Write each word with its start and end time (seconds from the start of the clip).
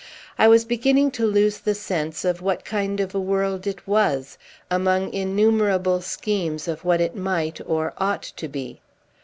I 0.39 0.47
was 0.47 0.65
beginning 0.65 1.11
to 1.11 1.27
lose 1.27 1.59
the 1.59 1.75
sense 1.75 2.25
of 2.25 2.41
what 2.41 2.65
kind 2.65 2.99
of 2.99 3.13
a 3.13 3.19
world 3.19 3.67
it 3.67 3.85
was, 3.87 4.39
among 4.71 5.13
innumerable 5.13 6.01
schemes 6.01 6.67
of 6.67 6.83
what 6.83 7.01
it 7.01 7.15
might 7.15 7.61
or 7.67 7.93
ought 7.99 8.23
to 8.23 8.47
be. 8.47 8.81